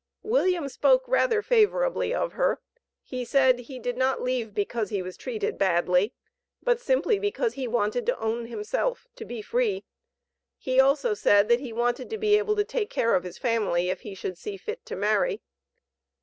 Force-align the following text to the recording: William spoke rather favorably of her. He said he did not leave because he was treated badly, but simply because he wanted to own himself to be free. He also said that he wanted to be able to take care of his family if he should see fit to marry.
William 0.23 0.67
spoke 0.67 1.07
rather 1.07 1.43
favorably 1.43 2.11
of 2.11 2.33
her. 2.33 2.59
He 3.03 3.23
said 3.23 3.59
he 3.59 3.77
did 3.77 3.97
not 3.97 4.19
leave 4.19 4.51
because 4.51 4.89
he 4.89 5.03
was 5.03 5.15
treated 5.15 5.59
badly, 5.59 6.11
but 6.63 6.79
simply 6.81 7.19
because 7.19 7.53
he 7.53 7.67
wanted 7.67 8.07
to 8.07 8.17
own 8.19 8.47
himself 8.47 9.07
to 9.17 9.25
be 9.25 9.43
free. 9.43 9.85
He 10.57 10.79
also 10.79 11.13
said 11.13 11.49
that 11.49 11.59
he 11.59 11.71
wanted 11.71 12.09
to 12.09 12.17
be 12.17 12.35
able 12.39 12.55
to 12.55 12.63
take 12.63 12.89
care 12.89 13.13
of 13.13 13.23
his 13.23 13.37
family 13.37 13.91
if 13.91 14.01
he 14.01 14.15
should 14.15 14.39
see 14.39 14.57
fit 14.57 14.87
to 14.87 14.95
marry. 14.95 15.43